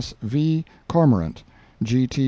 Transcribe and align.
S. 0.03 0.15
V. 0.23 0.65
Cormorant, 0.87 1.43
G. 1.83 2.07
T. 2.07 2.19